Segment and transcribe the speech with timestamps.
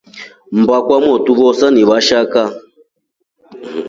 [0.61, 2.41] Mba kwamotu voose ni vashaka.